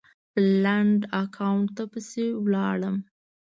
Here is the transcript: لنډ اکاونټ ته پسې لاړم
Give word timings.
لنډ 0.63 0.99
اکاونټ 1.21 1.67
ته 1.77 1.83
پسې 1.91 2.25
لاړم 2.53 2.95